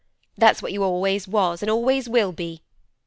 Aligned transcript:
that's 0.35 0.63
what 0.63 0.71
you 0.73 0.81
always 0.83 1.27
was, 1.27 1.61
an' 1.61 1.69
always 1.69 2.09
will 2.09 2.31
be. 2.31 2.63